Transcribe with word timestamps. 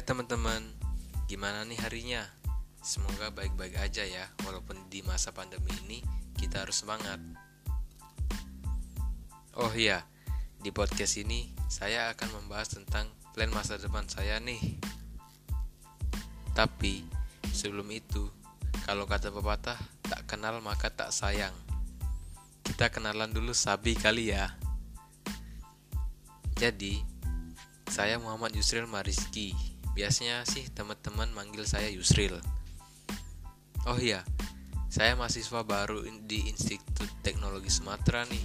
teman-teman, 0.00 0.64
gimana 1.28 1.60
nih 1.68 1.76
harinya? 1.84 2.24
Semoga 2.80 3.28
baik-baik 3.28 3.76
aja 3.76 4.00
ya, 4.00 4.24
walaupun 4.48 4.88
di 4.88 5.04
masa 5.04 5.28
pandemi 5.28 5.68
ini 5.84 6.00
kita 6.40 6.64
harus 6.64 6.80
semangat. 6.80 7.20
Oh 9.60 9.68
iya, 9.76 10.08
di 10.56 10.72
podcast 10.72 11.20
ini 11.20 11.52
saya 11.68 12.08
akan 12.16 12.40
membahas 12.40 12.72
tentang 12.80 13.12
plan 13.36 13.52
masa 13.52 13.76
depan 13.76 14.08
saya 14.08 14.40
nih. 14.40 14.80
Tapi 16.56 17.04
sebelum 17.52 17.92
itu, 17.92 18.32
kalau 18.88 19.04
kata 19.04 19.28
pepatah, 19.28 19.76
tak 20.00 20.24
kenal 20.24 20.64
maka 20.64 20.88
tak 20.88 21.12
sayang. 21.12 21.52
Kita 22.64 22.88
kenalan 22.88 23.36
dulu 23.36 23.52
sabi 23.52 23.92
kali 23.92 24.32
ya. 24.32 24.56
Jadi, 26.56 27.04
saya 27.90 28.16
Muhammad 28.16 28.56
Yusril 28.56 28.88
Mariski 28.88 29.79
Biasanya 30.00 30.48
sih 30.48 30.64
teman-teman 30.72 31.28
manggil 31.36 31.68
saya 31.68 31.92
Yusril. 31.92 32.40
Oh 33.84 34.00
iya, 34.00 34.24
saya 34.88 35.12
mahasiswa 35.12 35.60
baru 35.60 36.00
di 36.24 36.48
Institut 36.48 37.12
Teknologi 37.20 37.68
Sumatera 37.68 38.24
nih. 38.24 38.40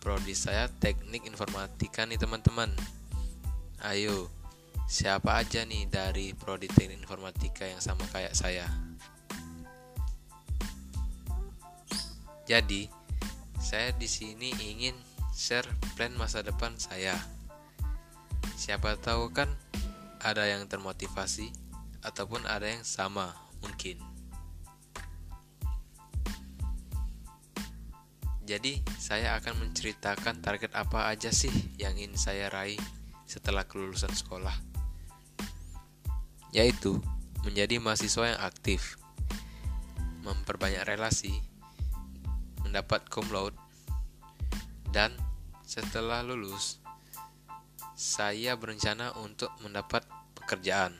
Prodi 0.00 0.32
saya 0.32 0.64
Teknik 0.80 1.28
Informatika 1.28 2.08
nih 2.08 2.16
teman-teman. 2.16 2.72
Ayo, 3.84 4.32
siapa 4.88 5.44
aja 5.44 5.60
nih 5.68 5.92
dari 5.92 6.32
Prodi 6.32 6.72
Teknik 6.72 7.04
Informatika 7.04 7.68
yang 7.68 7.84
sama 7.84 8.08
kayak 8.08 8.32
saya? 8.32 8.64
Jadi, 12.48 12.88
saya 13.60 13.92
di 13.92 14.08
sini 14.08 14.56
ingin 14.56 14.96
share 15.36 15.68
plan 16.00 16.16
masa 16.16 16.40
depan 16.40 16.80
saya. 16.80 17.12
Siapa 18.56 18.96
tahu 19.04 19.36
kan 19.36 19.52
ada 20.26 20.42
yang 20.50 20.66
termotivasi 20.66 21.54
ataupun 22.02 22.42
ada 22.50 22.66
yang 22.66 22.82
sama 22.82 23.30
mungkin. 23.62 24.02
Jadi, 28.46 28.78
saya 28.98 29.38
akan 29.42 29.58
menceritakan 29.58 30.38
target 30.38 30.70
apa 30.78 31.10
aja 31.10 31.34
sih 31.34 31.50
yang 31.82 31.98
ingin 31.98 32.14
saya 32.14 32.46
raih 32.46 32.78
setelah 33.26 33.66
kelulusan 33.66 34.14
sekolah. 34.14 34.54
Yaitu, 36.54 37.02
menjadi 37.42 37.82
mahasiswa 37.82 38.38
yang 38.38 38.40
aktif, 38.42 39.02
memperbanyak 40.22 40.86
relasi, 40.86 41.34
mendapat 42.62 43.02
cum 43.10 43.26
laude, 43.34 43.58
dan 44.94 45.10
setelah 45.66 46.22
lulus, 46.22 46.78
saya 47.96 48.60
berencana 48.60 49.16
untuk 49.24 49.48
mendapat 49.64 50.04
pekerjaan 50.36 50.92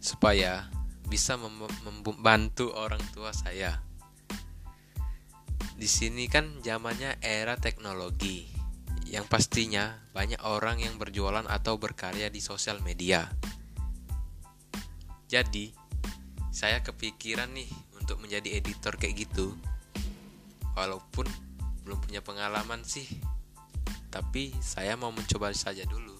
supaya 0.00 0.64
bisa 1.04 1.36
membantu 1.36 2.72
orang 2.72 3.04
tua 3.12 3.36
saya. 3.36 3.84
Di 5.76 5.84
sini 5.84 6.24
kan 6.24 6.64
zamannya 6.64 7.20
era 7.20 7.60
teknologi 7.60 8.48
yang 9.04 9.28
pastinya 9.28 10.00
banyak 10.16 10.40
orang 10.40 10.80
yang 10.80 10.96
berjualan 10.96 11.44
atau 11.44 11.76
berkarya 11.76 12.32
di 12.32 12.40
sosial 12.40 12.80
media. 12.80 13.28
Jadi, 15.28 15.68
saya 16.48 16.80
kepikiran 16.80 17.52
nih 17.52 17.68
untuk 18.00 18.24
menjadi 18.24 18.56
editor 18.56 18.96
kayak 18.96 19.28
gitu. 19.28 19.52
Walaupun 20.74 21.28
belum 21.84 21.98
punya 22.00 22.24
pengalaman 22.24 22.86
sih, 22.88 23.06
tapi 24.10 24.50
saya 24.58 24.98
mau 24.98 25.14
mencoba 25.14 25.54
saja 25.54 25.86
dulu 25.86 26.18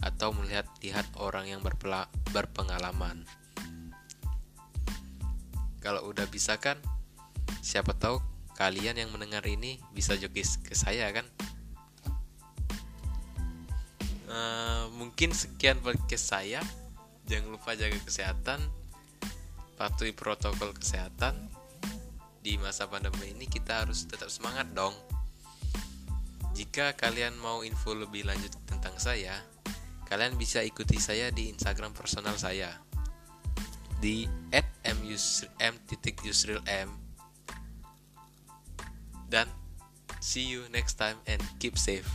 atau 0.00 0.32
melihat-lihat 0.32 1.04
orang 1.20 1.52
yang 1.52 1.60
berpengalaman. 2.32 3.28
Kalau 5.78 6.08
udah 6.10 6.26
bisa 6.26 6.58
kan, 6.58 6.80
siapa 7.62 7.94
tahu 7.94 8.18
kalian 8.58 8.98
yang 8.98 9.10
mendengar 9.14 9.44
ini 9.46 9.78
bisa 9.94 10.18
jokis 10.18 10.58
ke 10.58 10.74
saya 10.74 11.12
kan? 11.14 11.26
Uh, 14.28 14.90
mungkin 14.98 15.32
sekian 15.32 15.80
podcast 15.80 16.34
saya. 16.34 16.60
Jangan 17.28 17.52
lupa 17.52 17.76
jaga 17.76 17.96
kesehatan, 18.08 18.60
patuhi 19.76 20.16
protokol 20.16 20.72
kesehatan. 20.72 21.48
Di 22.40 22.56
masa 22.56 22.88
pandemi 22.88 23.36
ini 23.36 23.44
kita 23.44 23.84
harus 23.84 24.08
tetap 24.08 24.32
semangat 24.32 24.72
dong. 24.72 24.96
Jika 26.58 26.98
kalian 26.98 27.38
mau 27.38 27.62
info 27.62 27.94
lebih 27.94 28.26
lanjut 28.26 28.50
tentang 28.66 28.98
saya, 28.98 29.38
Kalian 30.08 30.40
bisa 30.40 30.64
ikuti 30.64 30.96
saya 30.96 31.28
di 31.28 31.52
Instagram 31.52 31.92
personal 31.92 32.40
saya 32.40 32.80
di 34.00 34.24
@m_yusril_m 34.80 36.88
dan 39.28 39.44
see 40.24 40.48
you 40.48 40.64
next 40.72 40.96
time 40.96 41.20
and 41.28 41.44
keep 41.60 41.76
safe. 41.76 42.08